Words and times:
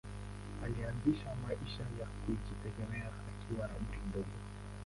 Alianza 0.63 1.35
maisha 1.47 1.83
ya 1.99 2.05
kujitegemea 2.07 3.07
akiwa 3.07 3.67
na 3.67 3.73
umri 3.77 3.99
mdogo. 4.09 4.29